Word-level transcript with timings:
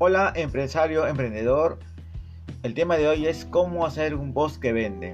Hola 0.00 0.32
empresario, 0.36 1.08
emprendedor. 1.08 1.80
El 2.62 2.72
tema 2.74 2.96
de 2.96 3.08
hoy 3.08 3.26
es 3.26 3.44
cómo 3.44 3.84
hacer 3.84 4.14
un 4.14 4.32
post 4.32 4.62
que 4.62 4.72
vende. 4.72 5.12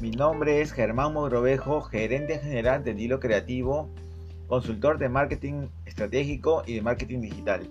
Mi 0.00 0.12
nombre 0.12 0.60
es 0.60 0.70
Germán 0.70 1.14
Mogrovejo, 1.14 1.80
gerente 1.80 2.38
general 2.38 2.84
de 2.84 2.94
Dilo 2.94 3.18
Creativo, 3.18 3.90
consultor 4.46 4.98
de 4.98 5.08
marketing 5.08 5.66
estratégico 5.84 6.62
y 6.64 6.76
de 6.76 6.82
marketing 6.82 7.22
digital. 7.22 7.68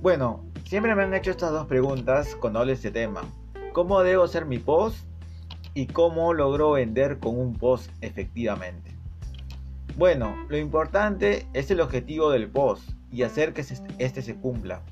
Bueno, 0.00 0.42
siempre 0.64 0.94
me 0.94 1.02
han 1.02 1.12
hecho 1.12 1.32
estas 1.32 1.50
dos 1.50 1.66
preguntas 1.66 2.34
con 2.36 2.56
hablo 2.56 2.72
este 2.72 2.90
tema. 2.90 3.20
¿Cómo 3.74 4.00
debo 4.00 4.24
hacer 4.24 4.46
mi 4.46 4.58
post? 4.58 5.04
Y 5.74 5.88
cómo 5.88 6.32
logro 6.32 6.70
vender 6.70 7.18
con 7.18 7.38
un 7.38 7.58
post 7.58 7.90
efectivamente. 8.00 8.96
Bueno, 9.98 10.34
lo 10.48 10.56
importante 10.56 11.46
es 11.52 11.70
el 11.70 11.82
objetivo 11.82 12.30
del 12.30 12.48
post 12.48 12.88
y 13.12 13.22
hacer 13.22 13.52
que 13.52 13.64
este 13.98 14.22
se 14.22 14.34
cumpla. 14.34 14.82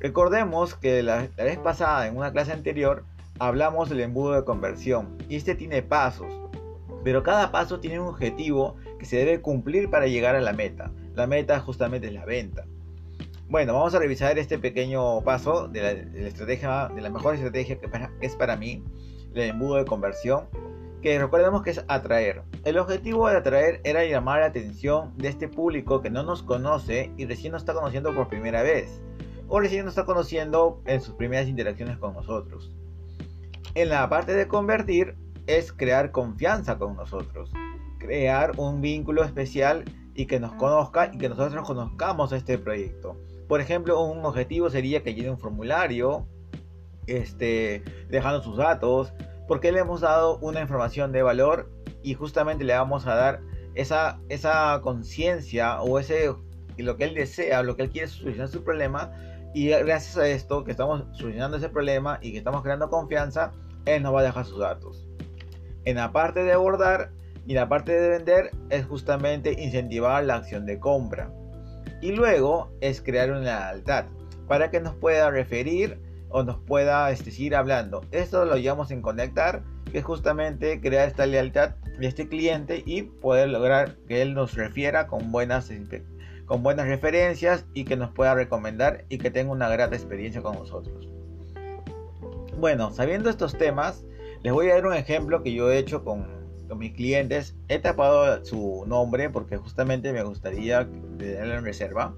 Recordemos 0.00 0.74
que 0.74 1.02
la, 1.02 1.28
vez 1.36 1.58
pasada 1.58 2.06
en 2.06 2.16
una 2.16 2.32
clase 2.32 2.52
anterior 2.52 3.04
hablamos 3.38 3.88
del 3.88 4.00
embudo 4.00 4.32
de 4.32 4.44
conversión 4.44 5.16
y 5.28 5.36
este 5.36 5.54
tiene 5.54 5.82
pasos, 5.82 6.32
pero 7.04 7.22
cada 7.22 7.52
paso 7.52 7.78
tiene 7.78 8.00
un 8.00 8.08
objetivo 8.08 8.76
que 8.98 9.04
se 9.04 9.16
debe 9.16 9.40
cumplir 9.40 9.90
para 9.90 10.06
llegar 10.06 10.34
a 10.34 10.40
la 10.40 10.52
meta. 10.52 10.90
La 11.14 11.26
meta 11.26 11.60
justamente 11.60 12.08
es 12.08 12.12
la 12.12 12.24
venta. 12.24 12.64
Bueno, 13.48 13.74
vamos 13.74 13.94
a 13.94 14.00
revisar 14.00 14.38
este 14.38 14.58
pequeño 14.58 15.20
paso 15.22 15.68
de 15.68 15.82
la, 15.82 15.90
estrategia, 16.26 16.88
de 16.94 17.00
la 17.00 17.10
mejor 17.10 17.36
estrategia 17.36 17.78
que 17.78 17.88
es 18.20 18.34
para 18.34 18.56
mí, 18.56 18.82
el 19.34 19.42
embudo 19.42 19.76
de 19.76 19.84
conversión 19.84 20.48
que 21.02 21.18
recordemos 21.18 21.62
que 21.62 21.70
es 21.70 21.84
atraer. 21.88 22.42
El 22.64 22.78
objetivo 22.78 23.28
de 23.28 23.36
atraer 23.36 23.80
era 23.84 24.04
llamar 24.04 24.40
la 24.40 24.46
atención 24.46 25.16
de 25.16 25.28
este 25.28 25.48
público 25.48 26.00
que 26.00 26.10
no 26.10 26.22
nos 26.22 26.42
conoce 26.42 27.12
y 27.16 27.26
recién 27.26 27.52
nos 27.52 27.62
está 27.62 27.74
conociendo 27.74 28.14
por 28.14 28.28
primera 28.28 28.62
vez, 28.62 29.00
o 29.48 29.60
recién 29.60 29.84
nos 29.84 29.92
está 29.92 30.04
conociendo 30.04 30.80
en 30.86 31.00
sus 31.00 31.14
primeras 31.14 31.48
interacciones 31.48 31.98
con 31.98 32.14
nosotros. 32.14 32.72
En 33.74 33.90
la 33.90 34.08
parte 34.08 34.34
de 34.34 34.48
convertir 34.48 35.16
es 35.46 35.72
crear 35.72 36.10
confianza 36.10 36.78
con 36.78 36.96
nosotros, 36.96 37.52
crear 37.98 38.52
un 38.56 38.80
vínculo 38.80 39.22
especial 39.22 39.84
y 40.14 40.26
que 40.26 40.40
nos 40.40 40.54
conozca 40.54 41.10
y 41.12 41.18
que 41.18 41.28
nosotros 41.28 41.66
conozcamos 41.66 42.32
este 42.32 42.58
proyecto. 42.58 43.16
Por 43.48 43.60
ejemplo, 43.60 44.00
un 44.02 44.24
objetivo 44.24 44.70
sería 44.70 45.02
que 45.02 45.14
llene 45.14 45.30
un 45.30 45.38
formulario, 45.38 46.26
este, 47.06 47.84
dejando 48.08 48.42
sus 48.42 48.56
datos, 48.56 49.12
porque 49.48 49.72
le 49.72 49.80
hemos 49.80 50.00
dado 50.00 50.38
una 50.38 50.60
información 50.60 51.12
de 51.12 51.22
valor 51.22 51.70
y 52.02 52.14
justamente 52.14 52.64
le 52.64 52.74
vamos 52.74 53.06
a 53.06 53.14
dar 53.14 53.40
esa, 53.74 54.18
esa 54.28 54.80
conciencia 54.82 55.80
o 55.82 55.98
ese 55.98 56.32
lo 56.78 56.96
que 56.96 57.04
él 57.04 57.14
desea, 57.14 57.62
lo 57.62 57.76
que 57.76 57.84
él 57.84 57.90
quiere 57.90 58.08
solucionar 58.08 58.48
su 58.48 58.62
problema 58.62 59.12
y 59.54 59.68
gracias 59.68 60.18
a 60.18 60.28
esto 60.28 60.64
que 60.64 60.72
estamos 60.72 61.04
solucionando 61.12 61.56
ese 61.56 61.70
problema 61.70 62.18
y 62.20 62.32
que 62.32 62.38
estamos 62.38 62.62
creando 62.62 62.90
confianza, 62.90 63.52
él 63.86 64.02
nos 64.02 64.14
va 64.14 64.20
a 64.20 64.24
dejar 64.24 64.44
sus 64.44 64.58
datos. 64.58 65.08
En 65.86 65.96
la 65.96 66.12
parte 66.12 66.42
de 66.44 66.52
abordar 66.52 67.10
y 67.46 67.54
la 67.54 67.68
parte 67.68 67.98
de 67.98 68.08
vender 68.08 68.50
es 68.68 68.84
justamente 68.84 69.52
incentivar 69.62 70.24
la 70.24 70.34
acción 70.34 70.66
de 70.66 70.78
compra. 70.78 71.32
Y 72.02 72.12
luego 72.12 72.70
es 72.80 73.00
crear 73.00 73.30
una 73.30 73.42
lealtad 73.42 74.06
para 74.46 74.70
que 74.70 74.80
nos 74.80 74.94
pueda 74.96 75.30
referir 75.30 75.98
o 76.28 76.42
nos 76.42 76.58
pueda 76.58 77.10
este, 77.10 77.30
seguir 77.30 77.54
hablando. 77.54 78.04
Esto 78.10 78.44
lo 78.44 78.56
llamamos 78.56 78.90
en 78.90 79.02
conectar, 79.02 79.62
que 79.92 80.02
justamente 80.02 80.80
crear 80.80 81.08
esta 81.08 81.26
lealtad 81.26 81.76
de 81.98 82.06
este 82.06 82.28
cliente 82.28 82.82
y 82.84 83.02
poder 83.02 83.48
lograr 83.48 83.96
que 84.08 84.22
él 84.22 84.34
nos 84.34 84.54
refiera 84.54 85.06
con 85.06 85.30
buenas, 85.32 85.70
con 86.44 86.62
buenas 86.62 86.86
referencias 86.86 87.64
y 87.74 87.84
que 87.84 87.96
nos 87.96 88.10
pueda 88.10 88.34
recomendar 88.34 89.04
y 89.08 89.18
que 89.18 89.30
tenga 89.30 89.52
una 89.52 89.68
grata 89.68 89.94
experiencia 89.94 90.42
con 90.42 90.56
nosotros. 90.56 91.08
Bueno, 92.58 92.90
sabiendo 92.90 93.30
estos 93.30 93.56
temas, 93.56 94.04
les 94.42 94.52
voy 94.52 94.70
a 94.70 94.74
dar 94.74 94.86
un 94.86 94.94
ejemplo 94.94 95.42
que 95.42 95.52
yo 95.52 95.70
he 95.70 95.78
hecho 95.78 96.04
con, 96.04 96.26
con 96.68 96.78
mis 96.78 96.94
clientes. 96.94 97.54
He 97.68 97.78
tapado 97.78 98.44
su 98.44 98.84
nombre 98.86 99.30
porque 99.30 99.56
justamente 99.56 100.12
me 100.12 100.22
gustaría 100.22 100.88
tenerlo 101.18 101.58
en 101.58 101.64
reserva 101.64 102.14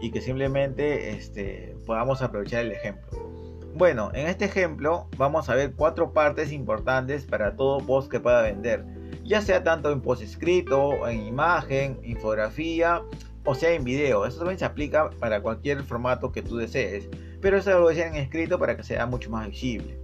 y 0.00 0.10
que 0.10 0.20
simplemente 0.20 1.10
este, 1.10 1.76
podamos 1.86 2.22
aprovechar 2.22 2.62
el 2.62 2.72
ejemplo. 2.72 3.41
Bueno, 3.74 4.10
en 4.12 4.26
este 4.26 4.44
ejemplo 4.44 5.08
vamos 5.16 5.48
a 5.48 5.54
ver 5.54 5.72
cuatro 5.74 6.12
partes 6.12 6.52
importantes 6.52 7.24
para 7.24 7.56
todo 7.56 7.78
post 7.78 8.10
que 8.10 8.20
pueda 8.20 8.42
vender, 8.42 8.84
ya 9.24 9.40
sea 9.40 9.64
tanto 9.64 9.90
en 9.90 10.02
post 10.02 10.22
escrito, 10.22 11.08
en 11.08 11.26
imagen, 11.26 11.98
infografía 12.02 13.02
o 13.44 13.54
sea 13.54 13.70
en 13.72 13.84
video. 13.84 14.26
Eso 14.26 14.38
también 14.38 14.58
se 14.58 14.66
aplica 14.66 15.10
para 15.18 15.40
cualquier 15.40 15.82
formato 15.84 16.32
que 16.32 16.42
tú 16.42 16.56
desees, 16.58 17.08
pero 17.40 17.56
eso 17.56 17.70
lo 17.70 17.82
voy 17.82 17.94
a 17.94 17.96
hacer 17.96 18.08
en 18.08 18.16
escrito 18.16 18.58
para 18.58 18.76
que 18.76 18.82
sea 18.82 19.06
mucho 19.06 19.30
más 19.30 19.48
visible. 19.48 19.98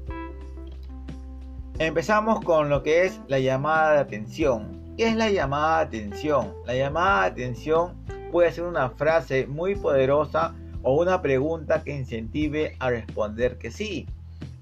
Empezamos 1.78 2.40
con 2.44 2.70
lo 2.70 2.82
que 2.82 3.04
es 3.04 3.20
la 3.28 3.38
llamada 3.38 3.92
de 3.92 3.98
atención. 3.98 4.94
¿Qué 4.96 5.08
es 5.08 5.14
la 5.14 5.30
llamada 5.30 5.84
de 5.84 5.98
atención? 5.98 6.54
La 6.66 6.74
llamada 6.74 7.22
de 7.24 7.30
atención 7.30 8.02
puede 8.32 8.50
ser 8.50 8.64
una 8.64 8.90
frase 8.90 9.46
muy 9.46 9.76
poderosa 9.76 10.54
o 10.82 11.00
una 11.00 11.22
pregunta 11.22 11.82
que 11.82 11.96
incentive 11.96 12.76
a 12.78 12.90
responder 12.90 13.58
que 13.58 13.70
sí. 13.70 14.06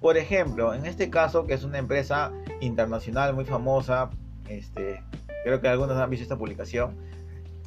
Por 0.00 0.16
ejemplo, 0.16 0.74
en 0.74 0.86
este 0.86 1.10
caso, 1.10 1.46
que 1.46 1.54
es 1.54 1.64
una 1.64 1.78
empresa 1.78 2.32
internacional 2.60 3.34
muy 3.34 3.44
famosa, 3.44 4.10
este, 4.48 5.02
creo 5.44 5.60
que 5.60 5.68
algunos 5.68 5.96
han 5.96 6.10
visto 6.10 6.22
esta 6.22 6.38
publicación, 6.38 6.96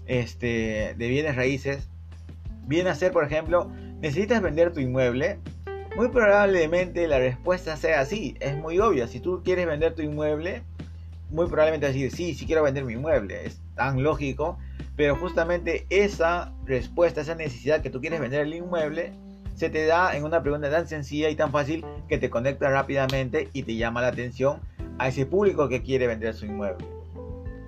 este, 0.05 0.95
de 0.97 1.07
bienes 1.07 1.35
raíces, 1.35 1.89
viene 2.65 2.89
a 2.89 2.95
ser, 2.95 3.11
por 3.11 3.23
ejemplo, 3.23 3.71
¿necesitas 3.99 4.41
vender 4.41 4.71
tu 4.71 4.79
inmueble? 4.79 5.39
Muy 5.95 6.09
probablemente 6.09 7.07
la 7.07 7.19
respuesta 7.19 7.75
sea 7.75 8.05
sí, 8.05 8.35
es 8.39 8.55
muy 8.55 8.79
obvia. 8.79 9.07
Si 9.07 9.19
tú 9.19 9.41
quieres 9.43 9.65
vender 9.65 9.95
tu 9.95 10.01
inmueble, 10.01 10.63
muy 11.29 11.47
probablemente 11.47 11.87
decir 11.87 12.11
sí, 12.11 12.33
sí 12.33 12.45
quiero 12.45 12.63
vender 12.63 12.85
mi 12.85 12.93
inmueble. 12.93 13.45
Es 13.45 13.61
tan 13.75 14.03
lógico 14.03 14.57
pero 14.99 15.15
justamente 15.15 15.85
esa 15.89 16.51
respuesta, 16.65 17.21
esa 17.21 17.33
necesidad 17.33 17.81
que 17.81 17.89
tú 17.89 18.01
quieres 18.01 18.19
vender 18.19 18.41
el 18.41 18.53
inmueble, 18.53 19.13
se 19.55 19.69
te 19.69 19.85
da 19.85 20.13
en 20.13 20.25
una 20.25 20.43
pregunta 20.43 20.69
tan 20.69 20.89
sencilla 20.89 21.29
y 21.29 21.37
tan 21.37 21.53
fácil 21.53 21.85
que 22.09 22.17
te 22.17 22.29
conecta 22.29 22.69
rápidamente 22.69 23.47
y 23.53 23.63
te 23.63 23.77
llama 23.77 24.01
la 24.01 24.09
atención 24.09 24.59
a 24.97 25.07
ese 25.07 25.25
público 25.25 25.69
que 25.69 25.83
quiere 25.83 26.05
vender 26.05 26.33
su 26.33 26.47
inmueble. 26.47 26.85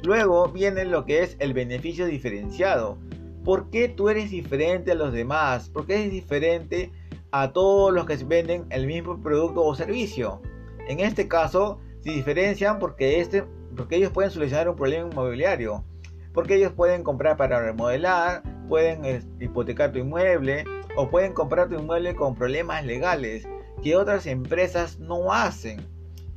Luego 0.03 0.49
viene 0.49 0.83
lo 0.83 1.05
que 1.05 1.23
es 1.23 1.37
el 1.39 1.53
beneficio 1.53 2.05
diferenciado. 2.05 2.97
¿Por 3.45 3.69
qué 3.69 3.87
tú 3.87 4.09
eres 4.09 4.29
diferente 4.29 4.91
a 4.91 4.95
los 4.95 5.13
demás? 5.13 5.69
¿Por 5.69 5.87
qué 5.87 6.01
eres 6.01 6.11
diferente 6.11 6.91
a 7.31 7.53
todos 7.53 7.93
los 7.93 8.05
que 8.05 8.17
venden 8.25 8.65
el 8.71 8.87
mismo 8.87 9.23
producto 9.23 9.63
o 9.63 9.73
servicio? 9.73 10.41
En 10.89 10.99
este 10.99 11.29
caso, 11.29 11.79
se 12.01 12.11
diferencian 12.11 12.79
porque, 12.79 13.21
este, 13.21 13.43
porque 13.75 13.95
ellos 13.95 14.11
pueden 14.11 14.31
solucionar 14.31 14.69
un 14.69 14.75
problema 14.75 15.07
inmobiliario 15.09 15.83
porque 16.33 16.55
ellos 16.55 16.71
pueden 16.73 17.03
comprar 17.03 17.37
para 17.37 17.61
remodelar, 17.61 18.43
pueden 18.67 19.25
hipotecar 19.39 19.91
tu 19.91 19.99
inmueble 19.99 20.63
o 20.95 21.09
pueden 21.09 21.33
comprar 21.33 21.69
tu 21.69 21.75
inmueble 21.75 22.15
con 22.15 22.35
problemas 22.35 22.85
legales 22.85 23.47
que 23.83 23.95
otras 23.95 24.25
empresas 24.25 24.99
no 24.99 25.33
hacen. 25.33 25.81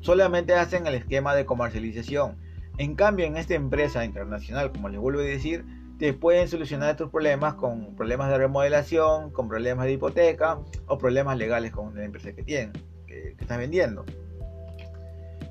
Solamente 0.00 0.54
hacen 0.54 0.86
el 0.86 0.94
esquema 0.94 1.34
de 1.34 1.46
comercialización. 1.46 2.36
En 2.78 2.94
cambio, 2.96 3.26
en 3.26 3.36
esta 3.36 3.54
empresa 3.54 4.04
internacional, 4.04 4.72
como 4.72 4.88
les 4.88 5.00
vuelvo 5.00 5.20
a 5.20 5.24
decir, 5.24 5.64
te 5.98 6.12
pueden 6.12 6.48
solucionar 6.48 6.96
tus 6.96 7.10
problemas 7.10 7.54
con 7.54 7.94
problemas 7.94 8.28
de 8.30 8.38
remodelación, 8.38 9.30
con 9.30 9.48
problemas 9.48 9.86
de 9.86 9.92
hipoteca 9.92 10.58
o 10.86 10.98
problemas 10.98 11.38
legales 11.38 11.70
con 11.70 11.94
la 11.94 12.04
empresa 12.04 12.32
que 12.32 12.42
tienen, 12.42 12.72
que, 13.06 13.34
que 13.36 13.42
estás 13.44 13.58
vendiendo. 13.58 14.04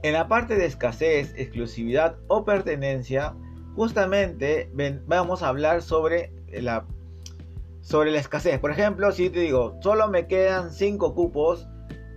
En 0.04 0.12
la 0.12 0.28
parte 0.28 0.58
de 0.58 0.66
escasez, 0.66 1.34
exclusividad 1.38 2.18
o 2.28 2.44
pertenencia, 2.44 3.36
justamente 3.74 4.70
vamos 5.08 5.42
a 5.42 5.48
hablar 5.48 5.82
sobre 5.82 6.34
la, 6.52 6.86
sobre 7.80 8.12
la 8.12 8.20
escasez. 8.20 8.60
Por 8.60 8.72
ejemplo, 8.72 9.14
si 9.14 9.30
te 9.30 9.40
digo, 9.40 9.78
solo 9.82 10.10
me 10.10 10.28
quedan 10.28 10.72
5 10.72 11.16
cupos, 11.16 11.70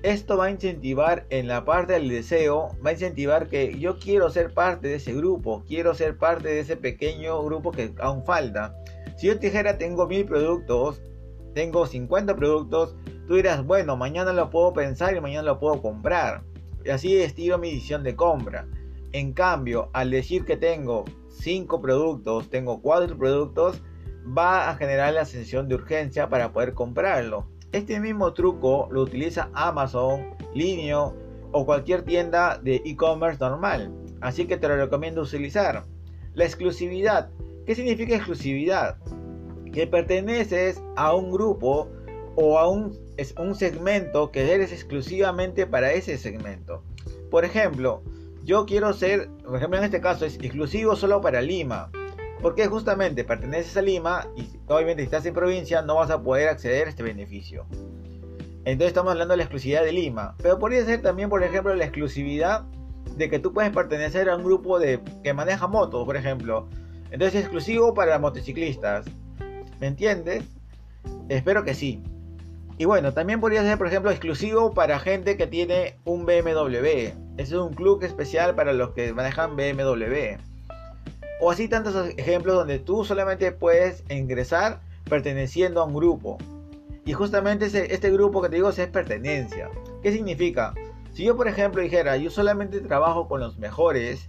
esto 0.03 0.37
va 0.37 0.47
a 0.47 0.51
incentivar 0.51 1.27
en 1.31 1.47
la 1.47 1.65
parte 1.65 1.93
del 1.93 2.09
deseo, 2.09 2.71
va 2.85 2.91
a 2.91 2.95
incentivar 2.95 3.49
que 3.49 3.79
yo 3.79 4.01
quiero 4.01 4.31
ser 4.31 4.53
parte 4.53 4.89
de 4.89 4.97
ese 4.97 5.13
grupo, 5.15 5.63
quiero 5.69 5.95
ser 5.95 6.19
parte 6.19 6.49
de 6.49 6.59
ese 6.59 6.77
pequeño 6.77 7.41
grupo 7.45 7.71
que 7.71 7.95
aún 8.01 8.25
falta. 8.25 8.75
Si 9.17 9.29
yo 9.29 9.39
te 9.39 9.47
dijera 9.47 9.79
tengo 9.79 10.09
mil 10.09 10.27
productos, 10.27 11.01
tengo 11.55 11.87
50 11.87 12.35
productos, 12.35 12.97
tú 13.29 13.37
dirás, 13.37 13.65
bueno, 13.65 13.97
mañana 13.97 14.33
lo 14.33 14.51
puedo 14.51 14.73
pensar 14.73 15.17
y 15.17 15.21
mañana 15.21 15.45
lo 15.45 15.61
puedo 15.61 15.81
comprar. 15.81 16.43
Así 16.93 17.17
estiro 17.17 17.59
mi 17.59 17.71
decisión 17.71 18.03
de 18.03 18.17
compra. 18.17 18.67
En 19.13 19.33
cambio, 19.33 19.91
al 19.93 20.11
decir 20.11 20.45
que 20.45 20.57
tengo 20.57 21.05
5 21.31 21.81
productos, 21.81 22.51
tengo 22.51 22.81
4 22.83 23.17
productos, 23.17 23.83
va 24.37 24.69
a 24.69 24.77
generar 24.77 25.13
la 25.15 25.25
sensación 25.25 25.69
de 25.69 25.77
urgencia 25.77 26.29
para 26.29 26.53
poder 26.53 26.75
comprarlo. 26.75 27.47
Este 27.73 28.01
mismo 28.01 28.33
truco 28.33 28.89
lo 28.91 29.03
utiliza 29.03 29.51
Amazon, 29.55 30.35
Linio 30.55 31.15
o 31.53 31.65
cualquier 31.65 32.03
tienda 32.03 32.59
de 32.59 32.83
e-commerce 32.85 33.39
normal. 33.41 33.93
Así 34.21 34.47
que 34.47 34.57
te 34.57 34.69
lo 34.69 34.77
recomiendo 34.77 35.23
utilizar. 35.23 35.85
La 36.35 36.45
exclusividad. 36.45 37.31
¿Qué 37.67 37.75
significa 37.75 38.15
exclusividad? 38.15 38.99
Que 39.73 39.87
perteneces 39.87 40.83
a 40.97 41.15
un 41.15 41.31
grupo 41.31 41.91
o 42.37 42.59
a 42.59 42.69
un, 42.69 42.97
es 43.17 43.35
un 43.39 43.55
segmento 43.55 44.31
que 44.31 44.53
eres 44.53 44.73
exclusivamente 44.73 45.67
para 45.67 45.93
ese 45.93 46.19
segmento. 46.19 46.85
Por 47.31 47.45
ejemplo, 47.45 48.03
yo 48.45 48.67
quiero 48.67 48.93
ser, 48.93 49.29
por 49.45 49.57
ejemplo 49.57 49.79
en 49.79 49.85
este 49.85 50.01
caso 50.01 50.25
es 50.25 50.37
exclusivo 50.37 50.95
solo 50.95 51.21
para 51.21 51.41
Lima. 51.41 51.91
Porque 52.43 52.67
justamente 52.67 53.25
perteneces 53.25 53.77
a 53.79 53.83
Lima 53.83 54.29
y 54.37 54.47
obviamente 54.69 55.03
si 55.03 55.07
estás 55.07 55.25
en 55.25 55.35
provincia 55.35 55.81
no 55.83 55.97
vas 55.97 56.11
a 56.11 56.23
poder 56.23 56.49
acceder 56.49 56.87
a 56.87 56.91
este 56.91 57.03
beneficio. 57.03 57.67
Entonces 58.67 58.89
estamos 58.89 59.13
hablando 59.13 59.33
de 59.33 59.39
la 59.39 59.43
exclusividad 59.45 59.83
de 59.83 59.93
Lima. 59.93 60.35
Pero 60.43 60.59
podría 60.59 60.85
ser 60.85 61.01
también, 61.01 61.31
por 61.31 61.43
ejemplo, 61.43 61.75
la 61.75 61.85
exclusividad 61.85 62.65
de 63.17 63.31
que 63.31 63.39
tú 63.39 63.55
puedes 63.55 63.71
pertenecer 63.71 64.29
a 64.29 64.37
un 64.37 64.45
grupo 64.45 64.79
de, 64.79 65.01
que 65.25 65.33
maneja 65.33 65.67
motos, 65.67 66.05
por 66.05 66.17
ejemplo. 66.17 66.69
Entonces 67.11 67.37
es 67.37 67.41
exclusivo 67.43 67.95
para 67.95 68.19
motociclistas. 68.19 69.07
¿Me 69.81 69.87
entiendes? 69.87 70.45
Espero 71.29 71.65
que 71.65 71.75
sí. 71.75 72.03
Y 72.79 72.85
bueno, 72.85 73.13
también 73.15 73.41
podría 73.41 73.63
ser, 73.63 73.79
por 73.79 73.87
ejemplo, 73.87 74.11
exclusivo 74.11 74.75
para 74.75 74.99
gente 74.99 75.39
que 75.39 75.47
tiene 75.47 75.99
un 76.05 76.27
BMW. 76.27 77.15
Ese 77.39 77.43
es 77.43 77.53
un 77.53 77.73
club 77.73 78.03
especial 78.03 78.55
para 78.55 78.75
los 78.75 78.91
que 78.91 79.15
manejan 79.15 79.57
BMW. 79.57 80.37
O 81.41 81.51
así 81.51 81.69
tantos 81.69 81.95
ejemplos 82.19 82.57
donde 82.57 82.79
tú 82.79 83.05
solamente 83.05 83.51
puedes 83.53 84.05
ingresar 84.11 84.81
perteneciendo 85.09 85.81
a 85.81 85.85
un 85.85 85.95
grupo. 85.95 86.37
Y 87.07 87.13
justamente 87.15 87.67
este 87.67 88.11
grupo 88.11 88.43
que 88.43 88.51
te 88.51 88.57
digo 88.57 88.69
es 88.69 88.87
pertenencia. 88.89 89.71
¿Qué 90.03 90.13
significa? 90.13 90.75
Si 91.15 91.25
yo, 91.25 91.35
por 91.35 91.49
ejemplo, 91.49 91.81
dijera, 91.81 92.19
yo 92.19 92.31
solamente 92.31 92.81
trabajo 92.81 93.27
con 93.27 93.41
los 93.41 93.59
mejores, 93.59 94.29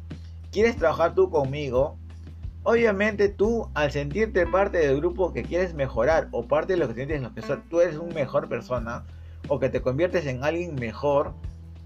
¿quieres 0.51 0.77
trabajar 0.77 1.15
tú 1.15 1.29
conmigo? 1.29 1.97
Obviamente 2.69 3.29
tú, 3.29 3.69
al 3.75 3.93
sentirte 3.93 4.45
parte 4.45 4.79
del 4.79 4.97
grupo 4.97 5.31
que 5.31 5.43
quieres 5.43 5.73
mejorar, 5.73 6.27
o 6.31 6.49
parte 6.49 6.73
de 6.73 6.79
lo 6.79 6.89
que 6.89 6.95
sientes 6.95 7.21
lo 7.21 7.33
que 7.33 7.41
tú 7.69 7.79
eres 7.79 7.95
una 7.95 8.13
mejor 8.13 8.49
persona, 8.49 9.05
o 9.47 9.57
que 9.57 9.69
te 9.69 9.81
conviertes 9.81 10.25
en 10.25 10.43
alguien 10.43 10.75
mejor, 10.75 11.33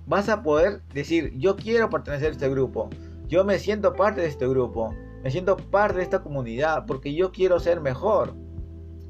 vas 0.07 0.27
a 0.27 0.41
poder 0.41 0.81
decir, 0.91 1.33
yo 1.37 1.55
quiero 1.55 1.91
pertenecer 1.91 2.29
a 2.29 2.31
este 2.31 2.49
grupo, 2.49 2.89
yo 3.27 3.45
me 3.45 3.59
siento 3.59 3.93
parte 3.93 4.21
de 4.21 4.27
este 4.27 4.47
grupo, 4.47 4.91
me 5.23 5.29
siento 5.29 5.55
parte 5.55 5.97
de 5.97 6.03
esta 6.03 6.23
comunidad, 6.23 6.87
porque 6.87 7.13
yo 7.13 7.31
quiero 7.31 7.59
ser 7.59 7.79
mejor. 7.79 8.33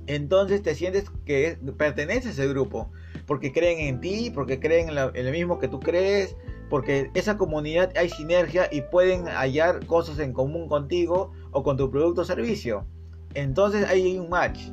Entonces 0.08 0.62
te 0.62 0.76
sientes 0.76 1.10
que 1.24 1.58
perteneces 1.78 2.38
a 2.38 2.44
ese 2.44 2.48
grupo, 2.50 2.92
porque 3.26 3.54
creen 3.54 3.80
en 3.80 4.02
ti, 4.02 4.30
porque 4.30 4.60
creen 4.60 4.90
en 4.90 4.98
en 5.14 5.26
lo 5.26 5.32
mismo 5.32 5.58
que 5.58 5.70
tú 5.70 5.80
crees, 5.80 6.36
porque 6.72 7.12
esa 7.16 7.38
comunidad 7.38 7.92
hay 7.98 8.10
sinergia 8.10 8.70
y 8.72 8.80
pueden 8.80 9.28
hallar 9.28 9.86
cosas 9.88 10.20
en 10.20 10.32
común 10.32 10.70
contigo 10.70 11.34
o 11.52 11.64
con 11.64 11.76
tu 11.76 11.92
producto 11.92 12.22
o 12.22 12.26
servicio. 12.26 12.86
Entonces 13.34 13.86
hay 13.90 14.18
un 14.18 14.30
match. 14.30 14.70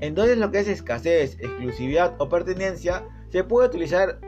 Entonces 0.00 0.38
lo 0.38 0.50
que 0.50 0.58
es 0.58 0.66
escasez, 0.66 1.38
exclusividad 1.38 2.16
o 2.18 2.28
pertenencia 2.28 3.04
se 3.30 3.44
puede 3.44 3.68
utilizar 3.68 4.18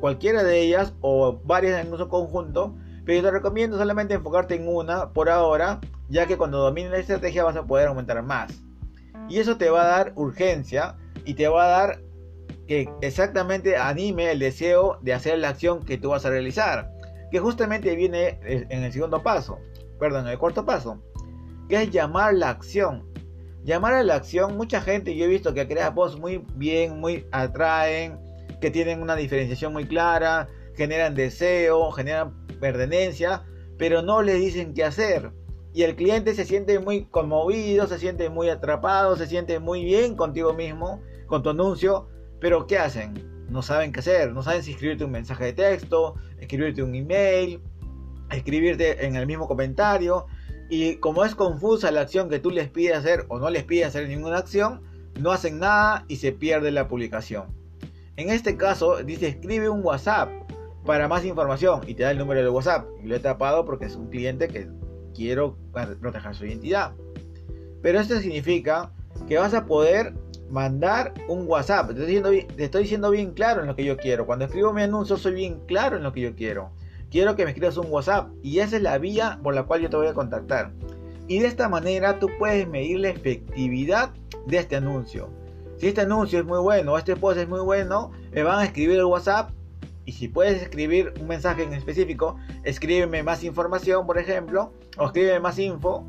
cualquiera 0.00 0.42
de 0.42 0.62
ellas 0.62 0.94
o 1.02 1.38
varias 1.44 1.84
en 1.84 1.92
un 1.92 2.08
conjunto, 2.08 2.74
pero 3.04 3.22
te 3.22 3.30
recomiendo 3.30 3.76
solamente 3.76 4.14
enfocarte 4.14 4.54
en 4.54 4.66
una 4.66 5.10
por 5.10 5.28
ahora, 5.28 5.78
ya 6.08 6.24
que 6.26 6.38
cuando 6.38 6.56
domines 6.56 6.90
la 6.90 6.98
estrategia 6.98 7.44
vas 7.44 7.56
a 7.56 7.66
poder 7.66 7.88
aumentar 7.88 8.22
más. 8.22 8.50
Y 9.28 9.40
eso 9.40 9.58
te 9.58 9.68
va 9.68 9.82
a 9.82 9.88
dar 9.88 10.12
urgencia 10.16 10.96
y 11.26 11.34
te 11.34 11.48
va 11.48 11.64
a 11.64 11.68
dar 11.68 12.00
que 12.66 12.88
exactamente 13.00 13.76
anime 13.76 14.30
el 14.30 14.38
deseo 14.38 14.98
de 15.02 15.12
hacer 15.12 15.38
la 15.38 15.50
acción 15.50 15.84
que 15.84 15.98
tú 15.98 16.10
vas 16.10 16.24
a 16.24 16.30
realizar. 16.30 16.90
Que 17.30 17.38
justamente 17.38 17.96
viene 17.96 18.38
en 18.44 18.84
el 18.84 18.92
segundo 18.92 19.22
paso, 19.22 19.58
perdón, 19.98 20.26
en 20.26 20.32
el 20.32 20.38
cuarto 20.38 20.64
paso, 20.64 21.02
que 21.68 21.82
es 21.82 21.90
llamar 21.90 22.34
la 22.34 22.50
acción. 22.50 23.08
Llamar 23.64 23.94
a 23.94 24.02
la 24.02 24.16
acción, 24.16 24.56
mucha 24.56 24.80
gente 24.80 25.14
yo 25.14 25.24
he 25.24 25.28
visto 25.28 25.54
que 25.54 25.68
crea 25.68 25.94
posts 25.94 26.18
muy 26.18 26.44
bien, 26.56 26.98
muy 26.98 27.26
atraen, 27.30 28.18
que 28.60 28.70
tienen 28.70 29.00
una 29.00 29.16
diferenciación 29.16 29.72
muy 29.72 29.86
clara, 29.86 30.48
generan 30.74 31.14
deseo, 31.14 31.90
generan 31.92 32.46
pertenencia, 32.60 33.44
pero 33.78 34.02
no 34.02 34.22
le 34.22 34.34
dicen 34.34 34.74
qué 34.74 34.84
hacer. 34.84 35.32
Y 35.74 35.84
el 35.84 35.96
cliente 35.96 36.34
se 36.34 36.44
siente 36.44 36.78
muy 36.80 37.06
conmovido, 37.06 37.86
se 37.86 37.98
siente 37.98 38.28
muy 38.28 38.48
atrapado, 38.50 39.16
se 39.16 39.26
siente 39.26 39.58
muy 39.58 39.84
bien 39.84 40.16
contigo 40.16 40.52
mismo, 40.52 41.00
con 41.26 41.42
tu 41.42 41.50
anuncio, 41.50 42.08
pero 42.42 42.66
¿qué 42.66 42.76
hacen? 42.76 43.46
No 43.48 43.62
saben 43.62 43.92
qué 43.92 44.00
hacer, 44.00 44.32
no 44.32 44.42
saben 44.42 44.64
si 44.64 44.72
escribirte 44.72 45.04
un 45.04 45.12
mensaje 45.12 45.44
de 45.44 45.52
texto, 45.52 46.16
escribirte 46.40 46.82
un 46.82 46.92
email, 46.92 47.60
escribirte 48.32 49.06
en 49.06 49.14
el 49.14 49.28
mismo 49.28 49.46
comentario. 49.46 50.26
Y 50.68 50.96
como 50.96 51.24
es 51.24 51.36
confusa 51.36 51.92
la 51.92 52.00
acción 52.00 52.28
que 52.28 52.40
tú 52.40 52.50
les 52.50 52.68
pides 52.68 52.96
hacer 52.96 53.26
o 53.28 53.38
no 53.38 53.48
les 53.48 53.62
pides 53.62 53.86
hacer 53.86 54.08
ninguna 54.08 54.38
acción, 54.38 54.82
no 55.20 55.30
hacen 55.30 55.60
nada 55.60 56.04
y 56.08 56.16
se 56.16 56.32
pierde 56.32 56.72
la 56.72 56.88
publicación. 56.88 57.44
En 58.16 58.28
este 58.28 58.56
caso 58.56 59.04
dice 59.04 59.28
escribe 59.28 59.68
un 59.68 59.84
WhatsApp 59.84 60.28
para 60.84 61.06
más 61.06 61.24
información 61.24 61.82
y 61.86 61.94
te 61.94 62.02
da 62.02 62.10
el 62.10 62.18
número 62.18 62.42
de 62.42 62.48
WhatsApp. 62.48 62.88
Y 63.04 63.06
lo 63.06 63.14
he 63.14 63.20
tapado 63.20 63.64
porque 63.64 63.84
es 63.84 63.94
un 63.94 64.08
cliente 64.10 64.48
que 64.48 64.68
quiero 65.14 65.56
proteger 66.00 66.34
su 66.34 66.44
identidad. 66.46 66.92
Pero 67.82 68.00
esto 68.00 68.18
significa 68.18 68.90
que 69.28 69.38
vas 69.38 69.54
a 69.54 69.64
poder 69.64 70.12
mandar 70.52 71.14
un 71.28 71.48
WhatsApp. 71.48 71.86
Te 71.86 71.92
estoy, 71.92 72.06
diciendo, 72.06 72.30
te 72.54 72.64
estoy 72.64 72.82
diciendo 72.82 73.10
bien 73.10 73.32
claro 73.32 73.62
en 73.62 73.66
lo 73.66 73.74
que 73.74 73.84
yo 73.84 73.96
quiero. 73.96 74.26
Cuando 74.26 74.44
escribo 74.44 74.72
mi 74.72 74.82
anuncio 74.82 75.16
soy 75.16 75.32
bien 75.32 75.60
claro 75.66 75.96
en 75.96 76.02
lo 76.02 76.12
que 76.12 76.20
yo 76.20 76.36
quiero. 76.36 76.70
Quiero 77.10 77.34
que 77.34 77.44
me 77.44 77.50
escribas 77.50 77.76
un 77.78 77.86
WhatsApp 77.90 78.28
y 78.42 78.58
esa 78.58 78.76
es 78.76 78.82
la 78.82 78.98
vía 78.98 79.40
por 79.42 79.54
la 79.54 79.64
cual 79.64 79.80
yo 79.80 79.90
te 79.90 79.96
voy 79.96 80.06
a 80.06 80.14
contactar. 80.14 80.72
Y 81.26 81.38
de 81.38 81.46
esta 81.46 81.68
manera 81.70 82.18
tú 82.18 82.28
puedes 82.38 82.68
medir 82.68 83.00
la 83.00 83.08
efectividad 83.08 84.10
de 84.46 84.58
este 84.58 84.76
anuncio. 84.76 85.30
Si 85.78 85.88
este 85.88 86.02
anuncio 86.02 86.38
es 86.38 86.44
muy 86.44 86.58
bueno 86.58 86.96
este 86.98 87.16
post 87.16 87.38
es 87.38 87.48
muy 87.48 87.60
bueno, 87.60 88.12
me 88.32 88.42
van 88.42 88.58
a 88.58 88.64
escribir 88.64 88.98
el 88.98 89.06
WhatsApp. 89.06 89.50
Y 90.04 90.12
si 90.12 90.28
puedes 90.28 90.60
escribir 90.60 91.14
un 91.18 91.28
mensaje 91.28 91.62
en 91.62 91.72
específico, 91.72 92.36
escríbeme 92.64 93.22
más 93.22 93.42
información, 93.42 94.04
por 94.04 94.18
ejemplo, 94.18 94.72
o 94.98 95.06
escríbeme 95.06 95.40
más 95.40 95.58
info, 95.58 96.04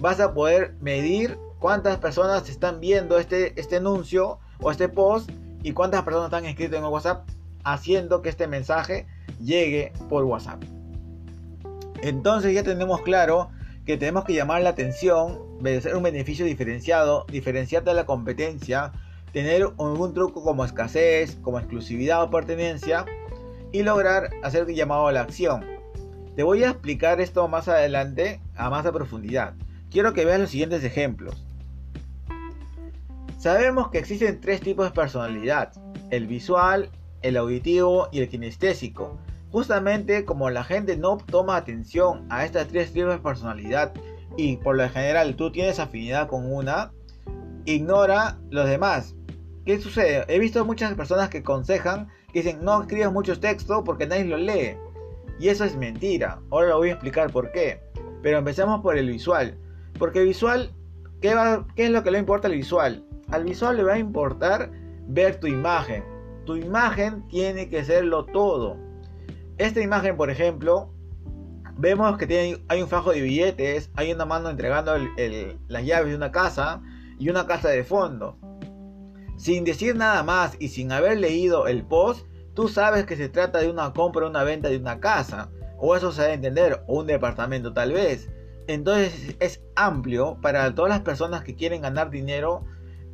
vas 0.00 0.20
a 0.20 0.34
poder 0.34 0.74
medir 0.80 1.36
cuántas 1.58 1.98
personas 1.98 2.48
están 2.48 2.80
viendo 2.80 3.18
este, 3.18 3.58
este 3.60 3.76
anuncio 3.76 4.38
o 4.60 4.70
este 4.70 4.88
post 4.88 5.30
y 5.62 5.72
cuántas 5.72 6.02
personas 6.02 6.26
están 6.26 6.44
escritas 6.44 6.78
en 6.78 6.84
el 6.84 6.90
WhatsApp 6.90 7.28
haciendo 7.64 8.22
que 8.22 8.28
este 8.28 8.46
mensaje 8.46 9.06
llegue 9.42 9.92
por 10.08 10.24
WhatsApp. 10.24 10.62
Entonces 12.02 12.54
ya 12.54 12.62
tenemos 12.62 13.02
claro 13.02 13.50
que 13.84 13.96
tenemos 13.96 14.24
que 14.24 14.34
llamar 14.34 14.62
la 14.62 14.70
atención, 14.70 15.38
ser 15.80 15.96
un 15.96 16.02
beneficio 16.02 16.44
diferenciado, 16.44 17.24
diferenciarte 17.30 17.90
de 17.90 17.96
la 17.96 18.06
competencia, 18.06 18.92
tener 19.32 19.62
algún 19.62 20.14
truco 20.14 20.42
como 20.42 20.64
escasez, 20.64 21.36
como 21.42 21.58
exclusividad 21.58 22.22
o 22.22 22.30
pertenencia 22.30 23.04
y 23.72 23.82
lograr 23.82 24.30
hacer 24.42 24.68
el 24.68 24.74
llamado 24.74 25.08
a 25.08 25.12
la 25.12 25.22
acción. 25.22 25.64
Te 26.36 26.42
voy 26.42 26.64
a 26.64 26.70
explicar 26.70 27.20
esto 27.20 27.48
más 27.48 27.66
adelante 27.68 28.40
a 28.56 28.70
más 28.70 28.86
profundidad. 28.90 29.54
Quiero 29.90 30.12
que 30.12 30.24
veas 30.24 30.38
los 30.38 30.50
siguientes 30.50 30.84
ejemplos. 30.84 31.47
Sabemos 33.38 33.90
que 33.90 33.98
existen 33.98 34.40
tres 34.40 34.60
tipos 34.60 34.86
de 34.86 34.90
personalidad, 34.90 35.72
el 36.10 36.26
visual, 36.26 36.90
el 37.22 37.36
auditivo 37.36 38.08
y 38.10 38.18
el 38.18 38.28
kinestésico. 38.28 39.16
Justamente 39.52 40.24
como 40.24 40.50
la 40.50 40.64
gente 40.64 40.96
no 40.96 41.18
toma 41.18 41.54
atención 41.54 42.26
a 42.30 42.44
estas 42.44 42.66
tres 42.66 42.92
tipos 42.92 43.12
de 43.12 43.20
personalidad 43.20 43.92
y 44.36 44.56
por 44.56 44.76
lo 44.76 44.88
general 44.88 45.36
tú 45.36 45.52
tienes 45.52 45.78
afinidad 45.78 46.26
con 46.26 46.52
una, 46.52 46.90
ignora 47.64 48.40
los 48.50 48.68
demás. 48.68 49.14
¿Qué 49.64 49.78
sucede? 49.78 50.24
He 50.26 50.40
visto 50.40 50.64
muchas 50.64 50.92
personas 50.94 51.28
que 51.28 51.38
aconsejan 51.38 52.08
que 52.32 52.42
dicen 52.42 52.64
no 52.64 52.82
escribas 52.82 53.12
muchos 53.12 53.38
textos 53.38 53.82
porque 53.84 54.08
nadie 54.08 54.24
lo 54.24 54.36
lee. 54.36 54.76
Y 55.38 55.48
eso 55.48 55.64
es 55.64 55.76
mentira. 55.76 56.40
Ahora 56.50 56.70
lo 56.70 56.78
voy 56.78 56.88
a 56.88 56.94
explicar 56.94 57.30
por 57.30 57.52
qué. 57.52 57.80
Pero 58.20 58.38
empecemos 58.38 58.80
por 58.80 58.98
el 58.98 59.08
visual. 59.08 59.56
Porque 59.96 60.24
visual, 60.24 60.72
¿qué, 61.20 61.36
¿qué 61.76 61.84
es 61.84 61.90
lo 61.90 62.02
que 62.02 62.10
le 62.10 62.18
importa 62.18 62.48
al 62.48 62.54
visual? 62.54 63.04
Al 63.30 63.44
visual 63.44 63.76
le 63.76 63.82
va 63.82 63.94
a 63.94 63.98
importar 63.98 64.70
ver 65.06 65.40
tu 65.40 65.46
imagen. 65.46 66.04
Tu 66.46 66.56
imagen 66.56 67.26
tiene 67.28 67.68
que 67.68 67.84
serlo 67.84 68.24
todo. 68.24 68.76
Esta 69.58 69.80
imagen, 69.80 70.16
por 70.16 70.30
ejemplo, 70.30 70.92
vemos 71.76 72.16
que 72.16 72.26
tiene, 72.26 72.62
hay 72.68 72.82
un 72.82 72.88
fajo 72.88 73.12
de 73.12 73.20
billetes, 73.20 73.90
hay 73.94 74.12
una 74.12 74.24
mano 74.24 74.50
entregando 74.50 74.92
las 75.68 75.84
llaves 75.84 76.10
de 76.10 76.16
una 76.16 76.32
casa 76.32 76.82
y 77.18 77.28
una 77.28 77.46
casa 77.46 77.68
de 77.68 77.84
fondo. 77.84 78.36
Sin 79.36 79.64
decir 79.64 79.94
nada 79.94 80.22
más 80.22 80.56
y 80.58 80.68
sin 80.68 80.90
haber 80.90 81.18
leído 81.18 81.66
el 81.66 81.84
post, 81.84 82.26
tú 82.54 82.68
sabes 82.68 83.06
que 83.06 83.16
se 83.16 83.28
trata 83.28 83.60
de 83.60 83.70
una 83.70 83.92
compra 83.92 84.26
una 84.26 84.42
venta 84.42 84.68
de 84.68 84.78
una 84.78 85.00
casa, 85.00 85.50
o 85.78 85.94
eso 85.94 86.10
se 86.10 86.22
debe 86.22 86.34
entender, 86.34 86.82
o 86.88 87.00
un 87.00 87.06
departamento 87.06 87.72
tal 87.72 87.92
vez. 87.92 88.28
Entonces 88.66 89.36
es 89.38 89.62
amplio 89.76 90.38
para 90.42 90.74
todas 90.74 90.90
las 90.90 91.00
personas 91.00 91.42
que 91.44 91.54
quieren 91.54 91.82
ganar 91.82 92.10
dinero 92.10 92.64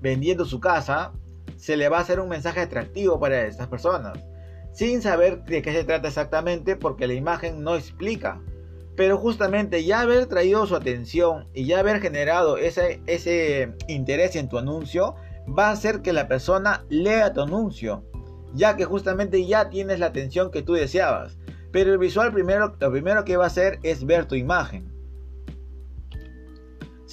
vendiendo 0.05 0.45
su 0.45 0.61
casa, 0.61 1.13
se 1.57 1.79
le 1.79 1.89
va 1.89 1.97
a 1.97 2.03
hacer 2.03 2.21
un 2.21 2.29
mensaje 2.29 2.61
atractivo 2.61 3.19
para 3.19 3.47
estas 3.47 3.69
personas, 3.69 4.19
sin 4.71 5.01
saber 5.01 5.43
de 5.45 5.63
qué 5.63 5.73
se 5.73 5.83
trata 5.83 6.09
exactamente 6.09 6.77
porque 6.77 7.07
la 7.07 7.15
imagen 7.15 7.63
no 7.63 7.75
explica. 7.75 8.39
Pero 8.97 9.17
justamente 9.17 9.83
ya 9.83 10.03
haber 10.03 10.27
traído 10.27 10.67
su 10.67 10.77
atención 10.77 11.49
y 11.55 11.65
ya 11.65 11.81
haber 11.81 12.03
generado 12.03 12.59
ese, 12.59 13.73
interés 13.89 14.37
en 14.37 14.51
tu 14.51 14.59
anuncio 14.59 15.15
va 15.49 15.69
a 15.69 15.73
hacer 15.73 16.03
que 16.03 16.13
la 16.13 16.29
persona 16.29 16.85
lea 16.91 17.33
tu 17.33 17.41
anuncio, 17.41 18.05
ya 18.53 18.77
que 18.77 18.85
justamente 18.85 19.47
ya 19.47 19.71
tienes 19.71 20.01
la 20.01 20.07
atención 20.07 20.51
que 20.51 20.63
tú 20.63 20.75
deseabas. 20.75 21.39
Pero 21.73 21.93
el 21.93 21.99
visual 21.99 22.31
primero, 22.31 22.77
lo 22.79 22.93
primero 22.93 23.25
que 23.25 23.39
va 23.39 23.45
a 23.45 23.49
hacer 23.49 23.81
es 23.83 24.05
ver 24.05 24.27
tu 24.27 24.35
imagen. 24.35 24.94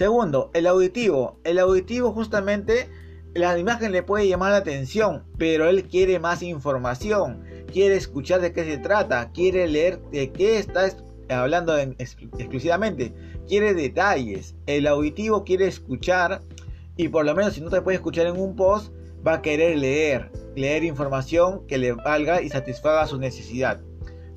Segundo, 0.01 0.50
el 0.55 0.65
auditivo. 0.65 1.38
El 1.43 1.60
auditivo 1.60 2.12
justamente 2.12 2.89
la 3.36 3.55
imagen 3.60 3.91
le 3.91 4.01
puede 4.01 4.27
llamar 4.27 4.50
la 4.50 4.58
atención, 4.58 5.25
pero 5.38 5.70
él 5.70 5.84
quiere 5.84 6.17
más 6.17 6.41
información, 6.41 7.43
quiere 7.72 7.98
escuchar 7.98 8.41
de 8.41 8.51
qué 8.51 8.63
se 8.63 8.79
trata, 8.79 9.29
quiere 9.31 9.67
leer 9.67 10.01
de 10.10 10.31
qué 10.31 10.58
está 10.58 10.89
hablando 11.29 11.77
exclusivamente, 11.77 13.13
quiere 13.48 13.75
detalles. 13.75 14.55
El 14.65 14.88
auditivo 14.88 15.43
quiere 15.43 15.67
escuchar 15.67 16.41
y 16.98 17.08
por 17.10 17.24
lo 17.24 17.36
menos 17.36 17.53
si 17.53 17.62
no 17.62 17.70
te 17.70 17.84
puede 17.84 17.98
escuchar 17.98 18.25
en 18.25 18.39
un 18.39 18.55
post, 18.55 18.91
va 19.25 19.34
a 19.34 19.41
querer 19.43 19.77
leer, 19.77 20.31
leer 20.55 20.84
información 20.84 21.67
que 21.67 21.77
le 21.77 21.91
valga 21.91 22.41
y 22.41 22.50
satisfaga 22.50 23.05
su 23.05 23.20
necesidad. 23.20 23.79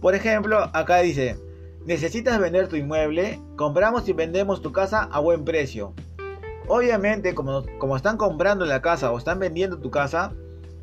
Por 0.02 0.14
ejemplo, 0.14 0.71
acá 0.75 0.99
dice, 0.99 1.38
necesitas 1.87 2.38
vender 2.38 2.69
tu 2.69 2.76
inmueble, 2.76 3.41
compramos 3.57 4.09
y 4.09 4.12
vendemos 4.12 4.62
tu 4.62 4.73
casa 4.73 5.09
a 5.12 5.21
buen 5.21 5.45
precio. 5.45 5.95
Obviamente, 6.67 7.35
como, 7.35 7.62
como 7.79 7.97
están 7.97 8.17
comprando 8.17 8.64
la 8.64 8.81
casa 8.81 9.12
o 9.12 9.19
están 9.19 9.38
vendiendo 9.38 9.79
tu 9.79 9.91
casa, 9.91 10.33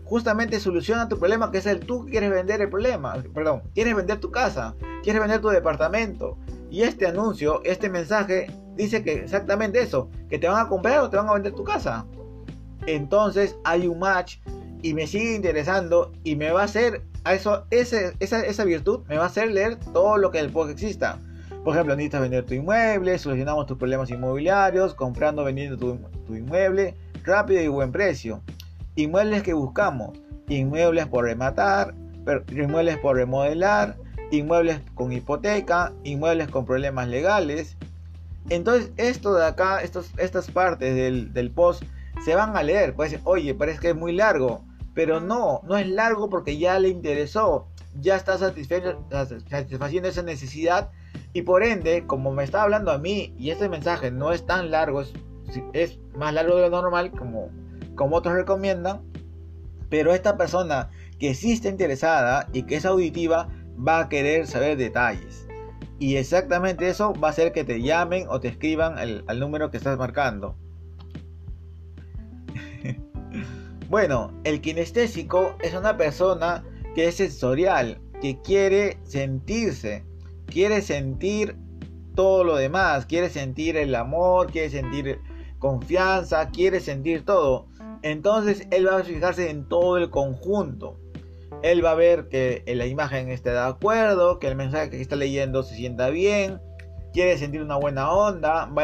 justamente 0.03 0.60
soluciona 0.60 1.08
tu 1.08 1.17
problema, 1.17 1.51
que 1.51 1.58
es 1.58 1.65
el 1.65 1.79
tú 1.79 2.05
quieres 2.05 2.29
vender 2.29 2.62
el 2.62 2.70
problema, 2.70 3.15
perdón, 3.34 3.63
quieres 3.74 3.96
vender 3.96 4.20
tu 4.20 4.29
casa, 4.29 4.75
quieres 5.03 5.22
vender 5.22 5.41
tu 5.41 5.50
departamento. 5.50 6.38
Y 6.70 6.84
este 6.84 7.08
anuncio, 7.08 7.62
este 7.65 7.89
mensaje, 7.89 8.48
dice 8.75 9.03
que 9.03 9.13
exactamente 9.13 9.81
eso, 9.81 10.10
que 10.29 10.38
te 10.38 10.48
van 10.48 10.65
a 10.65 10.70
comprar 10.70 11.00
o 11.00 11.10
te 11.10 11.17
van 11.17 11.29
a 11.29 11.34
vender 11.34 11.53
tu 11.53 11.63
casa. 11.63 12.05
Entonces 12.86 13.58
hay 13.63 13.88
un 13.88 14.00
match 14.00 14.38
y 14.81 14.93
me 14.93 15.07
sigue 15.07 15.35
interesando 15.35 16.11
y 16.23 16.35
me 16.35 16.51
va 16.51 16.61
a 16.61 16.65
hacer, 16.65 17.01
a 17.23 17.33
eso, 17.33 17.65
esa, 17.69 18.11
esa 18.19 18.63
virtud 18.63 19.01
me 19.07 19.17
va 19.17 19.23
a 19.23 19.27
hacer 19.27 19.51
leer 19.51 19.77
todo 19.93 20.17
lo 20.17 20.31
que 20.31 20.39
el 20.39 20.51
post 20.51 20.71
exista. 20.71 21.19
Por 21.63 21.75
ejemplo, 21.75 21.95
necesitas 21.95 22.21
vender 22.21 22.43
tu 22.45 22.55
inmueble, 22.55 23.19
solucionamos 23.19 23.67
tus 23.67 23.77
problemas 23.77 24.09
inmobiliarios, 24.09 24.95
comprando, 24.95 25.43
vendiendo 25.43 25.77
tu, 25.77 26.35
inmueble, 26.35 26.95
rápido 27.23 27.61
y 27.61 27.67
buen 27.67 27.91
precio. 27.91 28.41
Inmuebles 28.95 29.43
que 29.43 29.53
buscamos, 29.53 30.17
inmuebles 30.47 31.05
por 31.07 31.25
rematar, 31.25 31.93
inmuebles 32.50 32.97
por 32.97 33.15
remodelar, 33.15 33.95
inmuebles 34.31 34.79
con 34.95 35.11
hipoteca, 35.11 35.93
inmuebles 36.03 36.47
con 36.47 36.65
problemas 36.65 37.07
legales. 37.07 37.77
Entonces, 38.50 38.91
esto 38.97 39.35
de 39.35 39.45
acá, 39.45 39.83
estos, 39.83 40.09
estas 40.17 40.50
partes 40.50 40.95
del, 40.95 41.31
del 41.31 41.51
post 41.51 41.83
se 42.25 42.33
van 42.33 42.57
a 42.57 42.63
leer. 42.63 42.95
Puede 42.95 43.11
decir, 43.11 43.23
oye, 43.25 43.53
parece 43.53 43.79
que 43.79 43.89
es 43.89 43.95
muy 43.95 44.13
largo. 44.13 44.63
Pero 44.93 45.19
no, 45.19 45.62
no 45.63 45.77
es 45.77 45.88
largo 45.88 46.29
porque 46.29 46.57
ya 46.57 46.79
le 46.79 46.89
interesó. 46.89 47.67
Ya 48.00 48.15
está 48.15 48.38
satisfaciendo 48.38 50.10
esa 50.10 50.24
necesidad 50.24 50.91
y 51.33 51.43
por 51.43 51.63
ende, 51.63 52.05
como 52.07 52.31
me 52.31 52.43
está 52.43 52.63
hablando 52.63 52.91
a 52.91 52.98
mí 52.98 53.33
y 53.38 53.51
este 53.51 53.69
mensaje 53.69 54.12
no 54.12 54.31
es 54.31 54.45
tan 54.45 54.71
largo, 54.71 55.01
es, 55.74 56.00
más 56.15 56.33
largo 56.33 56.55
de 56.55 56.69
lo 56.69 56.81
normal, 56.81 57.12
como, 57.12 57.50
como 57.95 58.17
otros 58.17 58.36
recomiendan, 58.36 59.01
pero 59.89 60.13
esta 60.13 60.38
persona 60.38 60.89
que 61.19 61.33
sí 61.33 61.53
está 61.53 61.69
interesada 61.69 62.48
y 62.53 62.63
que 62.63 62.75
es 62.75 62.86
auditiva 62.86 63.50
va 63.88 64.00
a 64.00 64.10
querer 64.10 64.48
saber 64.48 64.77
detalles. 64.77 65.48
Y 66.00 66.15
exactamente 66.15 66.89
eso 66.89 67.13
va 67.13 67.27
a 67.27 67.31
hacer 67.31 67.51
que 67.53 67.63
te 67.63 67.81
llamen 67.81 68.25
o 68.27 68.39
te 68.39 68.48
escriban 68.48 68.98
al 68.98 69.39
número 69.39 69.69
que 69.69 69.77
estás 69.77 69.98
marcando. 69.98 70.55
Bueno, 73.91 74.31
el 74.45 74.62
kinestésico 74.62 75.57
es 75.62 75.74
una 75.74 75.98
persona 75.98 76.63
que 76.95 77.10
es 77.10 77.15
sensorial, 77.15 78.00
que 78.21 78.39
quiere 78.41 78.98
sentirse, 79.03 80.05
quiere 80.45 80.81
sentir 80.81 81.57
todo 82.15 82.45
lo 82.45 82.55
demás, 82.55 83.05
quiere 83.05 83.29
sentir 83.29 83.75
el 83.75 83.93
amor, 83.93 84.50
quiere 84.50 84.69
sentir 84.69 85.19
confianza, 85.60 86.50
quiere 86.51 86.79
sentir 86.79 87.25
todo. 87.25 87.67
Entonces 88.01 88.65
él 88.71 88.88
va 88.88 89.00
a 89.00 89.03
fijarse 89.03 89.50
en 89.50 89.67
todo 89.67 89.98
el 89.98 90.10
conjunto. 90.10 90.98
Él 91.62 91.83
va 91.83 91.91
a 91.91 91.95
ver 91.95 92.29
que 92.29 92.63
la 92.65 92.86
imagen 92.86 93.27
esté 93.27 93.51
de 93.51 93.60
acuerdo, 93.60 94.39
que 94.39 94.48
el 94.48 94.55
mensaje 94.55 94.89
que 94.89 95.01
está 95.01 95.17
leyendo 95.17 95.63
se 95.63 95.75
sienta 95.75 96.10
bien, 96.10 96.62
quiere 97.12 97.38
sentir 97.38 97.62
una 97.62 97.75
buena 97.75 98.10
onda, 98.10 98.67
va 98.67 98.83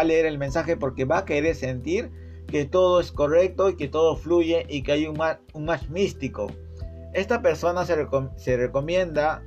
a 0.00 0.04
leer, 0.04 0.26
el 0.26 0.36
mensaje 0.36 0.76
porque 0.76 1.04
va 1.04 1.18
a 1.18 1.24
querer 1.24 1.54
sentir 1.54 2.10
que 2.48 2.64
todo 2.64 3.00
es 3.00 3.12
correcto 3.12 3.68
y 3.68 3.76
que 3.76 3.88
todo 3.88 4.16
fluye 4.16 4.66
y 4.68 4.82
que 4.82 4.92
hay 4.92 5.06
un 5.06 5.16
match, 5.16 5.88
místico. 5.88 6.50
Esta 7.12 7.42
persona 7.42 7.84
se, 7.84 7.94
se 8.36 8.56
recomienda 8.56 9.42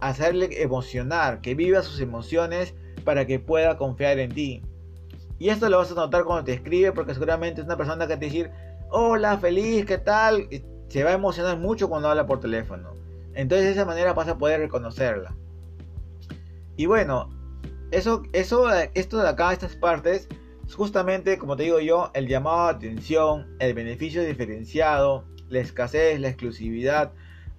hacerle 0.00 0.48
emocionar, 0.62 1.40
que 1.40 1.54
viva 1.54 1.82
sus 1.82 2.00
emociones 2.00 2.74
para 3.04 3.26
que 3.26 3.38
pueda 3.38 3.76
confiar 3.76 4.18
en 4.18 4.32
ti. 4.32 4.62
Y 5.38 5.48
esto 5.48 5.68
lo 5.68 5.78
vas 5.78 5.90
a 5.90 5.94
notar 5.94 6.24
cuando 6.24 6.44
te 6.44 6.52
escribe 6.52 6.92
porque 6.92 7.14
seguramente 7.14 7.60
es 7.60 7.66
una 7.66 7.76
persona 7.76 8.06
que 8.06 8.16
te 8.16 8.26
decir, 8.26 8.50
hola, 8.90 9.38
feliz, 9.38 9.86
¿qué 9.86 9.98
tal? 9.98 10.48
se 10.88 11.04
va 11.04 11.10
a 11.10 11.14
emocionar 11.14 11.56
mucho 11.56 11.88
cuando 11.88 12.08
habla 12.08 12.26
por 12.26 12.40
teléfono. 12.40 12.92
Entonces 13.34 13.66
de 13.66 13.72
esa 13.72 13.84
manera 13.84 14.12
vas 14.12 14.28
a 14.28 14.38
poder 14.38 14.60
reconocerla. 14.60 15.34
Y 16.76 16.86
bueno, 16.86 17.30
eso, 17.92 18.22
eso, 18.32 18.68
esto 18.94 19.18
de 19.18 19.28
acá, 19.28 19.52
estas 19.52 19.76
partes, 19.76 20.22
es 20.22 20.39
justamente, 20.74 21.38
como 21.38 21.56
te 21.56 21.64
digo 21.64 21.80
yo, 21.80 22.10
el 22.14 22.28
llamado 22.28 22.58
a 22.58 22.68
atención, 22.70 23.56
el 23.58 23.74
beneficio 23.74 24.22
diferenciado, 24.22 25.24
la 25.48 25.60
escasez, 25.60 26.20
la 26.20 26.28
exclusividad, 26.28 27.12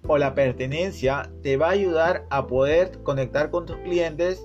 o 0.07 0.17
la 0.17 0.33
pertenencia 0.33 1.31
te 1.43 1.57
va 1.57 1.67
a 1.67 1.71
ayudar 1.71 2.25
a 2.29 2.47
poder 2.47 3.03
conectar 3.03 3.51
con 3.51 3.65
tus 3.65 3.77
clientes 3.77 4.43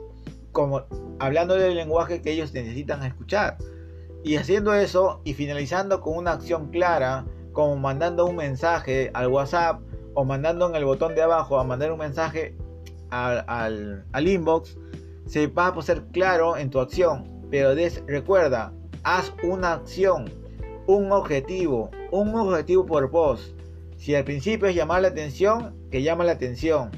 como 0.52 0.84
hablando 1.18 1.54
del 1.54 1.74
lenguaje 1.74 2.22
que 2.22 2.32
ellos 2.32 2.52
necesitan 2.52 3.02
escuchar. 3.04 3.56
Y 4.24 4.36
haciendo 4.36 4.74
eso 4.74 5.20
y 5.24 5.34
finalizando 5.34 6.00
con 6.00 6.16
una 6.16 6.32
acción 6.32 6.70
clara, 6.70 7.24
como 7.52 7.76
mandando 7.76 8.26
un 8.26 8.36
mensaje 8.36 9.10
al 9.14 9.28
WhatsApp 9.28 9.80
o 10.14 10.24
mandando 10.24 10.68
en 10.68 10.74
el 10.74 10.84
botón 10.84 11.14
de 11.14 11.22
abajo 11.22 11.58
a 11.58 11.64
mandar 11.64 11.92
un 11.92 11.98
mensaje 11.98 12.56
al, 13.10 13.44
al, 14.12 14.28
inbox, 14.28 14.76
se 15.26 15.46
va 15.46 15.68
a 15.68 15.82
ser 15.82 16.04
claro 16.12 16.56
en 16.56 16.70
tu 16.70 16.80
acción. 16.80 17.35
Pero 17.50 17.74
recuerda, 18.06 18.72
haz 19.02 19.32
una 19.42 19.74
acción, 19.74 20.30
un 20.86 21.12
objetivo, 21.12 21.90
un 22.10 22.34
objetivo 22.34 22.84
por 22.86 23.10
post 23.10 23.56
si 23.96 24.14
al 24.14 24.24
principio 24.24 24.68
es 24.68 24.76
llamar 24.76 25.02
la 25.02 25.08
atención, 25.08 25.74
que 25.90 26.02
llama 26.02 26.24
la 26.24 26.32
atención. 26.32 26.90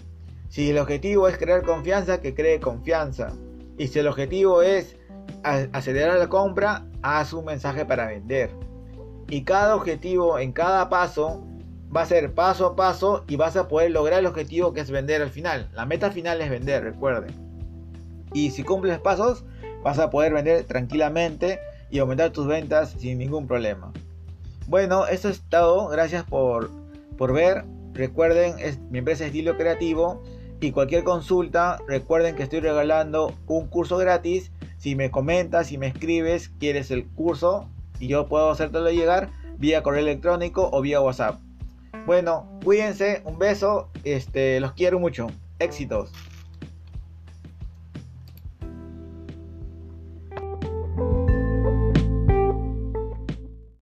Si 0.48 0.70
el 0.70 0.78
objetivo 0.78 1.28
es 1.28 1.38
crear 1.38 1.62
confianza, 1.62 2.20
que 2.20 2.34
cree 2.34 2.60
confianza. 2.60 3.32
Y 3.78 3.88
si 3.88 3.98
el 3.98 4.08
objetivo 4.08 4.62
es 4.62 4.96
acelerar 5.42 6.18
la 6.18 6.28
compra, 6.28 6.86
haz 7.02 7.32
un 7.32 7.44
mensaje 7.44 7.84
para 7.84 8.06
vender. 8.06 8.50
Y 9.28 9.44
cada 9.44 9.76
objetivo 9.76 10.38
en 10.38 10.52
cada 10.52 10.88
paso 10.88 11.44
va 11.94 12.02
a 12.02 12.06
ser 12.06 12.34
paso 12.34 12.66
a 12.66 12.76
paso 12.76 13.24
y 13.28 13.36
vas 13.36 13.56
a 13.56 13.68
poder 13.68 13.90
lograr 13.92 14.20
el 14.20 14.26
objetivo 14.26 14.72
que 14.72 14.80
es 14.80 14.90
vender 14.90 15.22
al 15.22 15.30
final. 15.30 15.70
La 15.72 15.86
meta 15.86 16.10
final 16.10 16.40
es 16.40 16.50
vender, 16.50 16.82
recuerden. 16.82 17.32
Y 18.32 18.50
si 18.50 18.64
cumples 18.64 18.98
pasos, 18.98 19.44
vas 19.82 19.98
a 19.98 20.10
poder 20.10 20.32
vender 20.32 20.64
tranquilamente 20.64 21.60
y 21.90 21.98
aumentar 21.98 22.30
tus 22.30 22.46
ventas 22.46 22.94
sin 22.98 23.18
ningún 23.18 23.46
problema. 23.46 23.92
Bueno, 24.66 25.06
eso 25.06 25.28
es 25.28 25.42
todo. 25.48 25.88
Gracias 25.88 26.24
por 26.24 26.70
por 27.18 27.34
ver. 27.34 27.64
Recuerden, 27.92 28.54
es, 28.60 28.78
mi 28.90 28.98
empresa 29.00 29.24
es 29.24 29.28
Estilo 29.28 29.58
Creativo 29.58 30.22
y 30.60 30.70
cualquier 30.70 31.04
consulta, 31.04 31.78
recuerden 31.86 32.36
que 32.36 32.44
estoy 32.44 32.60
regalando 32.60 33.34
un 33.46 33.66
curso 33.66 33.98
gratis. 33.98 34.52
Si 34.78 34.94
me 34.94 35.10
comentas, 35.10 35.66
si 35.66 35.78
me 35.78 35.88
escribes, 35.88 36.48
quieres 36.60 36.90
el 36.92 37.06
curso 37.06 37.68
y 37.98 38.06
yo 38.06 38.28
puedo 38.28 38.50
hacértelo 38.50 38.90
llegar 38.90 39.30
vía 39.58 39.82
correo 39.82 40.00
electrónico 40.00 40.70
o 40.72 40.80
vía 40.80 41.00
WhatsApp. 41.00 41.40
Bueno, 42.06 42.48
cuídense, 42.64 43.22
un 43.24 43.38
beso, 43.38 43.90
este, 44.04 44.60
los 44.60 44.72
quiero 44.72 45.00
mucho. 45.00 45.26
Éxitos. 45.58 46.12